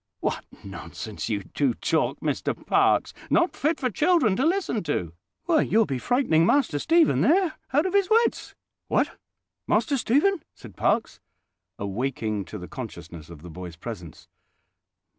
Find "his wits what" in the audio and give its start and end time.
7.93-9.19